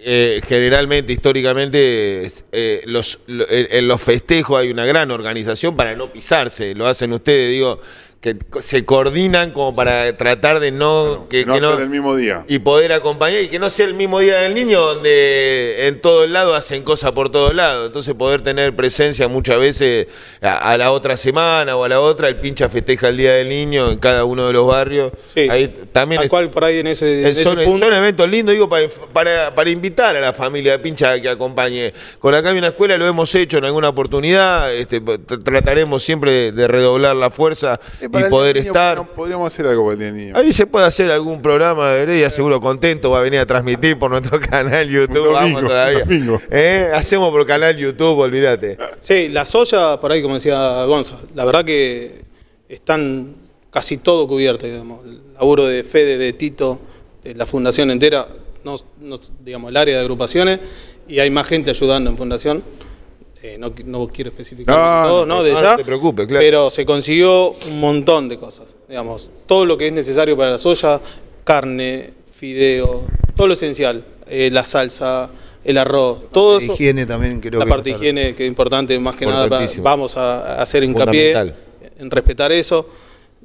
Eh, 0.00 0.40
generalmente, 0.46 1.12
históricamente, 1.12 2.26
eh, 2.52 2.82
los, 2.86 3.18
lo- 3.26 3.48
en 3.50 3.66
en 3.70 3.88
los 3.88 4.00
festejos 4.00 4.58
hay 4.60 4.70
una 4.70 4.84
gran 4.86 5.10
organización 5.10 5.76
para 5.76 5.94
no 5.96 6.12
pisarse. 6.12 6.74
Lo 6.74 6.86
hacen 6.86 7.12
ustedes, 7.12 7.50
digo, 7.52 7.80
que 8.20 8.36
co- 8.36 8.62
se 8.62 8.84
coordinan 8.84 9.52
como 9.52 9.76
para 9.76 10.16
tratar 10.16 10.58
de 10.58 10.72
no. 10.72 11.26
que 11.30 11.46
no 11.46 11.54
que 11.54 11.60
no- 11.60 11.68
hacer 11.68 11.82
el 11.82 11.88
mismo 11.88 12.16
día. 12.16 12.44
y 12.48 12.58
poder 12.58 12.92
acompañar 12.92 13.40
y 13.42 13.48
que 13.48 13.60
no 13.60 13.70
sea 13.70 13.86
el 13.86 13.94
mismo 13.94 14.18
día 14.18 14.38
del 14.38 14.54
niño 14.54 14.80
donde 14.80 15.86
en 15.86 16.00
todo 16.00 16.24
el 16.24 16.32
lado 16.32 16.56
hacen 16.56 16.82
cosas 16.82 17.12
por 17.12 17.30
todos 17.30 17.54
lados. 17.54 17.86
Entonces 17.86 18.14
poder 18.14 18.42
tener 18.42 18.74
presencia 18.74 19.28
muchas 19.28 19.60
veces 19.60 20.08
a, 20.42 20.72
a 20.72 20.76
la 20.76 20.90
otra 20.90 21.16
semana 21.16 21.76
o 21.76 21.84
a 21.84 21.88
la 21.88 22.00
otra, 22.00 22.26
el 22.26 22.36
pincha 22.40 22.68
festeja 22.68 23.08
el 23.08 23.18
día 23.18 23.34
del 23.34 23.48
niño 23.48 23.88
en 23.90 23.98
cada 23.98 24.24
uno 24.24 24.48
de 24.48 24.52
los 24.52 24.66
barrios. 24.66 25.12
Sí. 25.24 25.48
Ahí 25.48 25.68
también 25.92 26.22
es- 26.22 26.28
cual 26.28 26.50
por 26.50 26.64
ahí 26.64 26.78
en 26.78 26.88
ese, 26.88 27.20
en 27.20 27.26
ese 27.28 27.44
son, 27.44 27.56
punto. 27.62 27.86
son 27.86 27.94
eventos 27.94 28.28
lindos, 28.28 28.52
digo, 28.52 28.68
para, 28.68 28.88
para, 29.12 29.54
para 29.54 29.70
invitar 29.70 30.16
a 30.16 30.20
la 30.20 30.32
familia 30.32 30.72
de 30.72 30.78
pincha 30.80 31.12
a 31.12 31.20
que 31.20 31.28
acompañe. 31.28 31.92
Con 32.18 32.34
acá 32.34 32.50
hay 32.50 32.58
una 32.58 32.68
escuela, 32.68 32.98
lo 32.98 33.06
hemos 33.06 33.32
hecho 33.36 33.58
en 33.58 33.64
alguna 33.66 33.90
oportunidad, 33.90 34.74
este, 34.74 35.00
tr- 35.00 35.44
trataremos 35.44 36.02
siempre 36.02 36.32
de, 36.32 36.52
de 36.52 36.66
redoblar 36.66 37.14
la 37.14 37.30
fuerza 37.30 37.78
y 38.12 38.30
poder 38.30 38.56
Niño, 38.56 38.66
estar. 38.68 38.96
no, 38.96 39.06
podríamos 39.14 39.52
hacer 39.52 39.66
algo 39.66 39.84
para 39.84 39.92
el 39.94 39.98
Día 39.98 40.06
del 40.12 40.16
Niño. 40.16 40.32
Ahí 40.36 40.52
se 40.52 40.66
puede 40.66 40.86
hacer 40.86 41.10
algún 41.10 41.40
programa 41.42 41.90
de 41.90 42.00
Heredia, 42.02 42.30
seguro 42.30 42.60
contento, 42.60 43.10
va 43.10 43.18
a 43.18 43.22
venir 43.22 43.40
a 43.40 43.46
transmitir 43.46 43.98
por 43.98 44.10
nuestro 44.10 44.40
canal 44.50 44.88
YouTube. 44.88 45.28
Un 45.28 45.32
Vamos 45.32 45.52
domingo, 45.52 45.68
todavía. 45.68 45.98
domingo. 46.00 46.40
¿Eh? 46.50 46.90
Hacemos 46.94 47.30
por 47.30 47.46
canal 47.46 47.76
YouTube, 47.76 48.18
olvídate. 48.18 48.78
Sí, 49.00 49.28
la 49.28 49.44
soya, 49.44 49.98
por 50.00 50.12
ahí 50.12 50.22
como 50.22 50.34
decía 50.34 50.84
Gonza, 50.84 51.18
la 51.34 51.44
verdad 51.44 51.64
que 51.64 52.22
están 52.68 53.34
casi 53.70 53.98
todo 53.98 54.26
cubierto, 54.26 54.66
digamos. 54.66 55.04
El 55.04 55.20
laburo 55.34 55.66
de 55.66 55.84
Fede, 55.84 56.18
de 56.18 56.32
Tito, 56.32 56.78
de 57.22 57.34
la 57.34 57.46
fundación 57.46 57.90
entera, 57.90 58.26
no, 58.64 58.76
no- 59.00 59.20
digamos, 59.44 59.70
el 59.70 59.76
área 59.76 59.94
de 59.96 60.00
agrupaciones, 60.00 60.60
y 61.06 61.18
hay 61.20 61.30
más 61.30 61.46
gente 61.46 61.70
ayudando 61.70 62.10
en 62.10 62.16
fundación. 62.16 62.62
Eh, 63.40 63.56
no, 63.56 63.72
no 63.84 64.08
quiero 64.08 64.30
especificar 64.30 64.76
No, 64.76 65.08
todo, 65.08 65.26
no, 65.26 65.36
¿no? 65.36 65.42
De 65.44 65.52
no, 65.52 65.60
ya. 65.60 65.70
no 65.72 65.76
te 65.76 65.84
preocupes, 65.84 66.26
claro. 66.26 66.40
Pero 66.42 66.70
se 66.70 66.84
consiguió 66.84 67.50
un 67.50 67.78
montón 67.78 68.28
de 68.28 68.36
cosas. 68.36 68.76
Digamos, 68.88 69.30
todo 69.46 69.64
lo 69.64 69.78
que 69.78 69.86
es 69.86 69.92
necesario 69.92 70.36
para 70.36 70.50
la 70.52 70.58
soya, 70.58 71.00
carne, 71.44 72.10
fideo, 72.32 73.04
todo 73.36 73.46
lo 73.46 73.52
esencial. 73.52 74.04
eh, 74.30 74.50
la 74.52 74.64
salsa, 74.64 75.30
el 75.64 75.78
arroz, 75.78 76.30
todo 76.32 76.58
eso. 76.58 76.72
higiene 76.72 77.06
también 77.06 77.40
creo 77.40 77.58
La 77.58 77.64
que 77.64 77.70
parte 77.70 77.90
de 77.90 77.96
higiene 77.96 78.34
que 78.34 78.44
es 78.44 78.48
importante, 78.48 78.98
más 78.98 79.16
que 79.16 79.26
nada, 79.26 79.48
vamos 79.82 80.16
a, 80.16 80.60
hacer 80.60 80.84
hincapié 80.84 81.54
en 81.98 82.10
respetar 82.10 82.52
eso. 82.52 82.86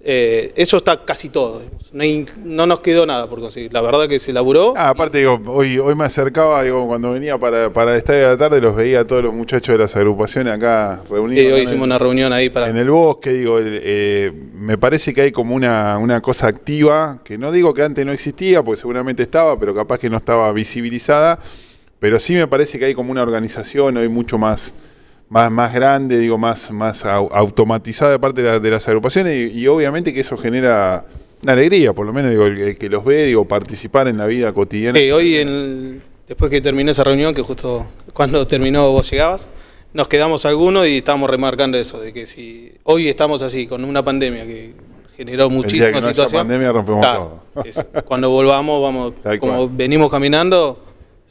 Eh, 0.05 0.51
eso 0.57 0.75
está 0.77 1.05
casi 1.05 1.29
todo. 1.29 1.61
No, 1.93 2.03
hay- 2.03 2.25
no 2.43 2.65
nos 2.67 2.81
quedó 2.81 3.05
nada 3.05 3.29
por 3.29 3.39
conseguir. 3.39 3.71
La 3.71 3.81
verdad 3.81 4.09
que 4.09 4.19
se 4.19 4.33
laburó. 4.33 4.73
Ah, 4.75 4.89
aparte, 4.89 5.19
digo, 5.19 5.39
hoy, 5.47 5.77
hoy 5.79 5.95
me 5.95 6.03
acercaba, 6.03 6.61
digo, 6.61 6.85
cuando 6.87 7.11
venía 7.11 7.37
para, 7.37 7.71
para 7.71 7.91
el 7.91 7.97
estadio 7.99 8.19
de 8.23 8.27
la 8.27 8.37
tarde, 8.37 8.59
los 8.59 8.75
veía 8.75 8.99
a 9.01 9.07
todos 9.07 9.23
los 9.23 9.33
muchachos 9.33 9.71
de 9.73 9.77
las 9.79 9.95
agrupaciones 9.95 10.51
acá 10.53 11.01
reunidos. 11.09 11.53
hoy 11.53 11.61
hicimos 11.61 11.71
el- 11.83 11.83
una 11.83 11.97
reunión 11.97 12.33
ahí 12.33 12.49
para. 12.49 12.67
En 12.69 12.75
el 12.75 12.89
bosque, 12.89 13.31
digo, 13.31 13.59
eh, 13.61 14.31
me 14.55 14.77
parece 14.77 15.13
que 15.13 15.21
hay 15.21 15.31
como 15.31 15.55
una, 15.55 15.97
una 15.97 16.19
cosa 16.19 16.47
activa, 16.47 17.19
que 17.23 17.37
no 17.37 17.49
digo 17.53 17.73
que 17.73 17.83
antes 17.83 18.05
no 18.05 18.11
existía, 18.11 18.61
porque 18.61 18.81
seguramente 18.81 19.23
estaba, 19.23 19.57
pero 19.57 19.73
capaz 19.73 19.99
que 19.99 20.09
no 20.09 20.17
estaba 20.17 20.51
visibilizada, 20.51 21.39
pero 21.99 22.19
sí 22.19 22.33
me 22.33 22.47
parece 22.47 22.77
que 22.77 22.83
hay 22.85 22.93
como 22.93 23.09
una 23.13 23.21
organización 23.23 23.95
hoy 23.95 24.09
mucho 24.09 24.37
más, 24.37 24.73
más, 25.29 25.51
más 25.51 25.73
grande, 25.73 26.19
digo, 26.19 26.37
más, 26.37 26.71
más 26.71 27.05
au- 27.05 27.29
automatizada 27.31 28.11
de 28.11 28.19
parte 28.19 28.41
de, 28.41 28.47
la- 28.49 28.59
de 28.59 28.69
las 28.71 28.87
agrupaciones 28.87 29.51
y, 29.53 29.59
y 29.59 29.67
obviamente 29.67 30.13
que 30.13 30.19
eso 30.21 30.37
genera 30.37 31.05
una 31.41 31.53
alegría, 31.53 31.93
por 31.93 32.05
lo 32.05 32.13
menos 32.13 32.31
digo, 32.31 32.45
el, 32.45 32.57
el 32.59 32.77
que 32.77 32.89
los 32.89 33.03
ve, 33.03 33.25
digo, 33.25 33.45
participar 33.45 34.07
en 34.07 34.17
la 34.17 34.25
vida 34.27 34.53
cotidiana. 34.53 34.99
Hoy, 35.13 35.35
en 35.37 35.47
el- 35.49 36.01
después 36.27 36.49
que 36.51 36.61
terminó 36.61 36.91
esa 36.91 37.03
reunión, 37.03 37.33
que 37.33 37.41
justo 37.41 37.85
cuando 38.13 38.45
terminó 38.47 38.91
vos 38.91 39.09
llegabas, 39.09 39.47
nos 39.93 40.07
quedamos 40.07 40.45
algunos 40.45 40.87
y 40.87 40.97
estábamos 40.97 41.29
remarcando 41.29 41.77
eso, 41.77 41.99
de 41.99 42.13
que 42.13 42.25
si 42.25 42.71
hoy 42.83 43.07
estamos 43.09 43.41
así, 43.43 43.67
con 43.67 43.83
una 43.83 44.03
pandemia 44.03 44.45
que 44.45 44.73
generó 45.17 45.47
día 45.49 45.55
muchísima 45.55 45.85
que 45.87 45.91
no 45.93 45.97
haya 45.99 46.09
situación. 46.09 46.39
pandemia 46.41 46.71
rompemos 46.71 47.01
claro, 47.01 47.43
es- 47.65 47.89
cuando 48.05 48.29
volvamos, 48.29 48.81
vamos, 48.81 49.13
como 49.39 49.69
venimos 49.69 50.09
caminando, 50.09 50.83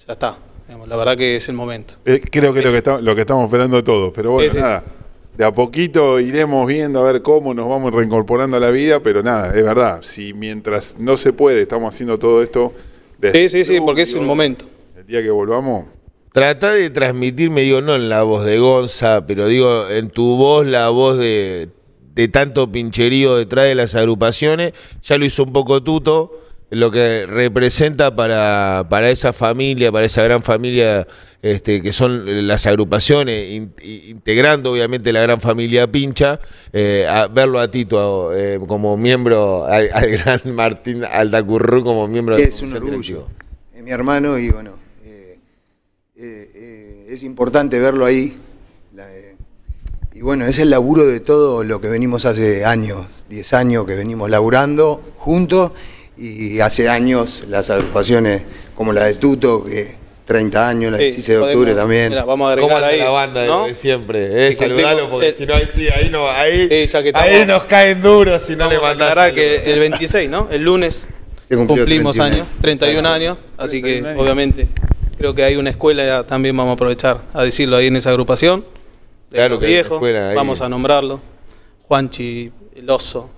ya 0.07 0.13
está. 0.13 0.37
Digamos, 0.73 0.88
la 0.88 0.97
verdad 0.97 1.19
que 1.19 1.37
es 1.37 1.47
el 1.50 1.55
momento. 1.55 1.97
Eh, 2.07 2.19
creo 2.31 2.55
que 2.55 2.61
es 2.61 2.64
lo 2.64 2.71
que, 2.71 2.79
está- 2.79 2.99
lo 2.99 3.14
que 3.14 3.21
estamos 3.21 3.45
esperando 3.45 3.85
todos, 3.85 4.11
pero 4.14 4.33
bueno, 4.33 4.55
nada. 4.55 4.83
De 5.37 5.45
a 5.45 5.52
poquito 5.52 6.19
iremos 6.19 6.67
viendo 6.67 6.99
a 6.99 7.12
ver 7.12 7.21
cómo 7.21 7.52
nos 7.52 7.69
vamos 7.69 7.93
reincorporando 7.93 8.57
a 8.57 8.61
la 8.61 8.71
vida, 8.71 9.00
pero 9.00 9.23
nada, 9.23 9.49
es 9.55 9.62
verdad, 9.62 9.99
si 10.00 10.33
mientras 10.33 10.97
no 10.99 11.19
se 11.19 11.35
puede 11.35 11.61
estamos 11.61 11.95
haciendo 11.95 12.19
todo 12.19 12.43
esto... 12.43 12.73
desde 13.19 13.50
Sí, 13.50 13.64
sí, 13.64 13.75
sí, 13.75 13.81
porque 13.83 14.00
es 14.02 14.14
el 14.14 14.23
momento. 14.23 14.64
El 14.97 15.07
día 15.07 15.23
que 15.23 15.31
volvamos, 15.31 15.85
Trata 16.33 16.73
de 16.73 16.88
transmitirme, 16.88 17.61
digo, 17.61 17.83
no 17.83 17.95
en 17.95 18.09
la 18.09 18.23
voz 18.23 18.47
de 18.47 18.59
Gonza, 18.59 19.26
pero 19.26 19.49
digo, 19.49 19.91
en 19.91 20.09
tu 20.09 20.38
voz, 20.38 20.67
la 20.67 20.88
voz 20.88 21.19
de, 21.19 21.69
de 22.14 22.29
tanto 22.29 22.73
pincherío 22.73 23.37
detrás 23.37 23.67
de 23.67 23.75
las 23.75 23.95
agrupaciones. 23.95 24.73
Ya 25.02 25.19
lo 25.19 25.26
hizo 25.26 25.43
un 25.45 25.52
poco 25.52 25.83
Tuto, 25.83 26.41
lo 26.73 26.91
que 26.91 27.26
representa 27.26 28.17
para, 28.17 28.87
para 28.88 29.11
esa 29.11 29.33
familia, 29.35 29.93
para 29.93 30.07
esa 30.07 30.23
gran 30.23 30.43
familia 30.43 31.07
este, 31.43 31.83
que 31.83 31.93
son 31.93 32.47
las 32.47 32.67
agrupaciones, 32.67 33.50
in- 33.50 33.75
integrando 34.09 34.73
obviamente 34.73 35.12
la 35.12 35.21
gran 35.21 35.41
familia 35.41 35.87
pincha, 35.91 36.41
eh, 36.73 37.07
a 37.09 37.29
verlo 37.29 37.61
a 37.61 37.71
Tito 37.71 38.35
eh, 38.35 38.59
como 38.67 38.97
miembro, 38.97 39.67
al, 39.67 39.91
al 39.93 40.11
gran 40.19 40.41
Martín 40.55 41.05
Aldacurru 41.05 41.85
como 41.85 42.09
miembro 42.09 42.37
de 42.37 42.43
la 42.43 42.49
Es 42.49 42.62
un 42.62 42.75
orgullo. 42.75 43.29
Es 43.75 43.83
mi 43.83 43.91
hermano 43.91 44.38
y 44.38 44.49
bueno, 44.50 44.73
eh, 45.05 45.38
eh, 46.17 47.07
es 47.11 47.23
importante 47.23 47.79
verlo 47.81 48.07
ahí. 48.07 48.37
La, 48.95 49.07
y 50.14 50.21
bueno, 50.21 50.47
es 50.47 50.59
el 50.59 50.71
laburo 50.71 51.07
de 51.07 51.21
todo 51.21 51.64
lo 51.64 51.81
que 51.81 51.88
venimos 51.88 52.25
hace 52.26 52.64
años, 52.64 53.07
10 53.29 53.52
años 53.55 53.87
que 53.87 53.95
venimos 53.95 54.31
laburando 54.31 55.02
juntos 55.19 55.73
y 56.26 56.61
hace 56.61 56.88
años 56.88 57.45
las 57.49 57.71
agrupaciones 57.71 58.43
como 58.75 58.93
la 58.93 59.05
de 59.05 59.14
Tuto, 59.14 59.64
que 59.64 59.97
30 60.25 60.69
años, 60.69 60.93
la 60.93 60.99
de 60.99 61.11
Sí, 61.11 61.17
16 61.17 61.38
de 61.38 61.45
octubre 61.45 61.75
también. 61.75 62.11
mira, 62.11 62.25
vamos 62.25 62.52
a 62.52 62.57
¿Cómo 62.57 62.67
agregar 62.76 62.85
ahí. 62.93 62.99
la 63.00 63.11
banda 63.11 63.41
de- 63.43 63.47
¿no? 63.49 63.67
de 63.67 63.75
siempre? 63.75 64.49
Eh, 64.49 64.55
saludalo 64.55 65.11
porque 65.11 65.29
eh, 65.31 65.35
si 65.37 65.47
no, 65.47 65.55
ahí, 65.55 65.69
sí, 65.73 65.88
ahí, 65.88 66.09
no, 66.11 66.29
ahí, 66.31 66.69
Sí, 66.69 66.87
ya 66.93 67.02
que 67.02 67.12
ahí 67.14 67.35
estamos- 67.41 67.47
nos 67.62 67.64
caen 67.64 68.00
duros 68.02 68.43
si 68.43 68.55
no 68.57 68.69
le 68.71 68.79
mandás. 68.79 69.33
que 69.33 69.73
el 69.73 69.81
26, 69.81 70.31
¿no? 70.31 70.49
El 70.50 70.62
lunes 70.62 71.09
cumplimos 71.50 72.17
31 72.17 72.23
años, 72.25 72.47
31 72.61 73.09
años, 73.09 73.38
así 73.59 73.76
que 73.83 73.88
31 74.00 74.09
años. 74.11 74.23
obviamente 74.23 74.69
creo 75.19 75.35
que 75.35 75.45
hay 75.45 75.57
una 75.57 75.71
escuela, 75.71 76.05
ya 76.05 76.25
también 76.25 76.57
vamos 76.57 76.71
a 76.71 76.75
aprovechar 76.75 77.21
a 77.35 77.43
decirlo 77.45 77.76
ahí 77.76 77.88
en 77.88 77.97
esa 77.97 78.11
agrupación. 78.11 78.64
de 79.31 79.37
Claro 79.38 79.59
que 79.59 79.67
viejos, 79.67 79.93
escuela 79.95 80.31
ahí. 80.31 80.35
vamos 80.37 80.61
a 80.61 80.69
nombrarlo. 80.69 81.21
Juanchi, 81.88 82.50
El 82.76 82.88
Oso, 82.91 83.29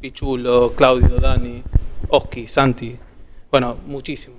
Pichulo, 0.00 0.72
Claudio, 0.76 1.16
Dani, 1.20 1.62
Oski, 2.08 2.46
Santi, 2.46 2.96
bueno, 3.50 3.76
muchísimo. 3.86 4.36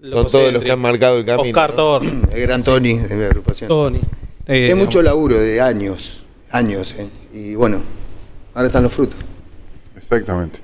Son 0.00 0.10
Loco 0.10 0.30
todos 0.30 0.52
los 0.52 0.62
que 0.64 0.72
han 0.72 0.80
marcado 0.80 1.18
el 1.18 1.24
camino. 1.24 1.48
Oscar 1.48 1.70
¿no? 1.70 1.76
Thor, 1.76 2.02
El 2.32 2.40
gran 2.42 2.62
Tony 2.62 2.98
de 2.98 3.14
mi 3.16 3.24
agrupación. 3.24 3.68
Tony. 3.68 4.00
Eh, 4.46 4.68
es 4.70 4.76
mucho 4.76 5.00
laburo 5.02 5.38
de 5.38 5.60
años, 5.60 6.24
años. 6.50 6.92
eh. 6.98 7.08
Y 7.32 7.54
bueno, 7.54 7.82
ahora 8.54 8.66
están 8.66 8.82
los 8.82 8.92
frutos. 8.92 9.18
exactamente. 9.96 10.58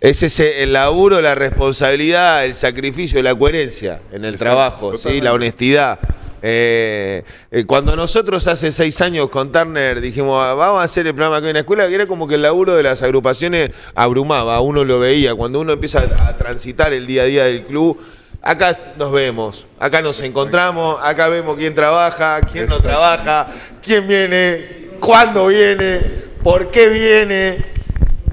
Es 0.00 0.22
ese 0.22 0.62
el 0.62 0.72
laburo, 0.72 1.20
la 1.20 1.34
responsabilidad, 1.34 2.44
el 2.44 2.54
sacrificio, 2.54 3.20
la 3.22 3.34
coherencia 3.34 4.00
en 4.12 4.24
el 4.24 4.34
Exacto, 4.34 4.44
trabajo, 4.44 4.96
¿sí? 4.96 5.20
la 5.20 5.32
honestidad. 5.32 5.98
Eh, 6.42 7.24
eh, 7.50 7.64
cuando 7.66 7.96
nosotros 7.96 8.46
hace 8.46 8.70
seis 8.72 9.00
años 9.00 9.28
con 9.28 9.50
Turner 9.50 10.00
dijimos, 10.00 10.40
"Ah, 10.42 10.54
vamos 10.54 10.80
a 10.80 10.84
hacer 10.84 11.06
el 11.06 11.14
programa 11.14 11.40
que 11.40 11.46
hay 11.46 11.50
en 11.50 11.54
la 11.54 11.60
escuela, 11.60 11.88
que 11.88 11.94
era 11.94 12.06
como 12.06 12.28
que 12.28 12.36
el 12.36 12.42
laburo 12.42 12.76
de 12.76 12.82
las 12.82 13.02
agrupaciones 13.02 13.70
abrumaba, 13.94 14.60
uno 14.60 14.84
lo 14.84 15.00
veía. 15.00 15.34
Cuando 15.34 15.60
uno 15.60 15.72
empieza 15.72 16.00
a 16.00 16.36
transitar 16.36 16.92
el 16.92 17.06
día 17.06 17.22
a 17.22 17.26
día 17.26 17.44
del 17.44 17.64
club, 17.64 17.98
acá 18.42 18.94
nos 18.96 19.10
vemos, 19.12 19.66
acá 19.78 20.00
nos 20.00 20.20
encontramos, 20.20 20.98
acá 21.02 21.28
vemos 21.28 21.56
quién 21.56 21.74
trabaja, 21.74 22.40
quién 22.40 22.66
no 22.66 22.80
trabaja, 22.80 23.48
quién 23.82 24.06
viene, 24.06 24.90
cuándo 25.00 25.48
viene, 25.48 26.00
por 26.42 26.70
qué 26.70 26.88
viene. 26.88 27.78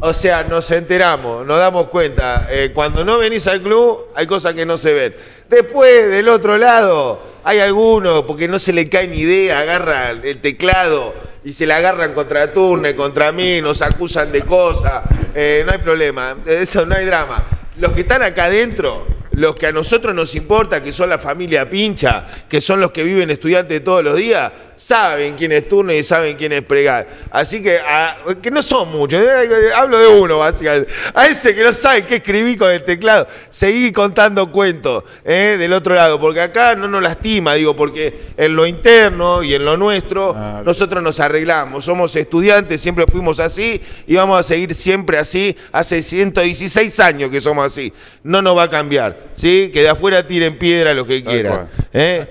O 0.02 0.14
sea, 0.14 0.44
nos 0.44 0.70
enteramos, 0.72 1.46
nos 1.48 1.58
damos 1.58 1.88
cuenta. 1.88 2.48
Eh, 2.52 2.72
cuando 2.74 3.04
no 3.04 3.18
venís 3.18 3.48
al 3.48 3.62
club, 3.62 4.08
hay 4.14 4.28
cosas 4.28 4.54
que 4.54 4.66
no 4.66 4.78
se 4.78 4.94
ven. 4.94 5.16
Después, 5.50 6.10
del 6.10 6.28
otro 6.30 6.58
lado, 6.58 7.20
hay 7.48 7.60
algunos, 7.60 8.24
porque 8.24 8.48
no 8.48 8.58
se 8.58 8.74
le 8.74 8.90
cae 8.90 9.08
ni 9.08 9.20
idea, 9.20 9.60
agarran 9.60 10.22
el 10.24 10.42
teclado 10.42 11.14
y 11.44 11.54
se 11.54 11.68
la 11.68 11.78
agarran 11.78 12.16
contra 12.16 12.52
Turne, 12.52 12.96
contra 12.96 13.32
mí, 13.32 13.62
nos 13.62 13.84
acusan 13.84 14.32
de 14.32 14.42
cosas. 14.42 15.04
Eh, 15.36 15.62
no 15.64 15.72
hay 15.72 15.78
problema, 15.78 16.36
eso 16.48 16.88
no 16.88 16.96
hay 16.96 17.06
drama. 17.06 17.48
Los 17.78 17.92
que 17.92 18.02
están 18.02 18.24
acá 18.24 18.46
adentro, 18.46 19.06
los 19.34 19.54
que 19.54 19.68
a 19.68 19.72
nosotros 19.72 20.16
nos 20.16 20.34
importa, 20.34 20.82
que 20.82 20.92
son 20.92 21.08
la 21.08 21.20
familia 21.20 21.70
pincha, 21.70 22.26
que 22.50 22.62
son 22.62 22.82
los 22.82 22.90
que 22.90 23.04
viven 23.04 23.30
estudiantes 23.30 23.84
todos 23.84 24.04
los 24.04 24.16
días, 24.16 24.52
saben 24.78 25.36
quién 25.36 25.52
es 25.52 25.68
turno 25.70 25.94
y 25.94 26.04
saben 26.04 26.36
quién 26.38 26.52
es 26.54 26.62
pregar. 26.62 27.08
Así 27.32 27.62
que, 27.62 27.78
a- 27.80 28.18
que 28.42 28.52
no 28.52 28.62
son 28.62 28.92
muchos, 28.92 29.22
eh, 29.22 29.50
hablo 29.76 30.00
de 30.00 30.08
uno 30.08 30.40
básicamente. 30.40 30.92
A 31.14 31.28
ese 31.28 31.56
que 31.56 31.64
no 31.64 31.74
sabe 31.74 32.06
qué 32.06 32.16
escribí 32.16 32.56
con 32.58 32.72
el 32.72 32.84
teclado, 32.84 33.28
seguí 33.50 33.92
contando 33.92 34.52
cuentos 34.52 35.04
eh, 35.24 35.56
del 35.60 35.74
otro 35.74 35.96
lado, 35.96 36.20
porque 36.20 36.42
acá 36.42 36.76
no 36.76 36.88
nos 36.88 37.02
lastima, 37.02 37.54
digo, 37.56 37.76
porque 37.76 38.14
en 38.38 38.56
lo 38.56 38.66
interno 38.66 39.44
y 39.44 39.54
en 39.54 39.64
lo 39.66 39.78
nuestro, 39.78 40.34
Ah, 40.36 40.62
nosotros 40.66 41.02
nos 41.02 41.20
arreglamos, 41.20 41.86
somos 41.86 42.16
estudiantes, 42.16 42.82
siempre 42.82 43.06
fuimos 43.08 43.40
así 43.40 43.82
y 44.08 44.16
vamos 44.16 44.40
a 44.40 44.44
seguir 44.44 44.74
siempre 44.76 45.18
así, 45.18 45.56
hace 45.72 46.02
116 46.02 47.00
años 47.00 47.30
que 47.30 47.40
somos 47.42 47.66
así, 47.66 47.92
no 48.24 48.42
nos 48.42 48.58
va 48.58 48.64
a 48.64 48.70
cambiar, 48.70 49.18
¿sí? 49.34 49.70
Que 49.74 49.82
de 49.82 49.90
afuera 49.90 50.26
tiren 50.28 50.58
piedra 50.58 50.94
lo 50.94 51.06
que 51.06 51.24
quieran. 51.24 51.70
¿eh? 51.94 52.28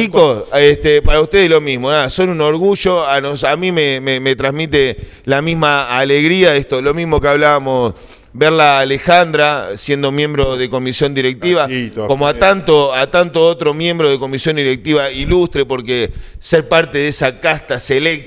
Chicos, 0.00 0.44
este, 0.54 1.00
para 1.02 1.20
ustedes 1.20 1.48
lo 1.48 1.60
mismo, 1.60 1.90
nada, 1.90 2.10
son 2.10 2.30
un 2.30 2.40
orgullo, 2.40 3.06
a, 3.06 3.20
nos- 3.20 3.44
a 3.44 3.56
mí 3.56 3.72
me, 3.72 4.00
me- 4.00 4.20
me 4.20 4.36
transmite 4.36 4.96
la 5.24 5.40
misma 5.42 5.96
alegría 5.98 6.54
esto, 6.54 6.82
lo 6.82 6.92
mismo 6.94 7.20
que 7.20 7.28
hablábamos, 7.28 7.94
verla 8.32 8.76
a 8.76 8.80
Alejandra 8.80 9.70
siendo 9.76 10.12
miembro 10.12 10.58
de 10.58 10.68
comisión 10.68 11.14
directiva, 11.14 11.66
como 12.06 12.28
a 12.28 12.34
tanto, 12.34 12.92
a 12.94 13.10
tanto 13.10 13.42
otro 13.46 13.72
miembro 13.72 14.10
de 14.10 14.18
comisión 14.18 14.56
directiva 14.56 15.10
ilustre, 15.10 15.64
porque 15.64 16.10
ser 16.38 16.68
parte 16.68 16.98
de 16.98 17.08
esa 17.08 17.40
casta 17.40 17.78
selecta 17.78 18.24